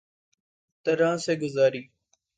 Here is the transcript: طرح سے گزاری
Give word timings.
طرح 0.85 1.11
سے 1.17 1.33
گزاری 1.35 1.83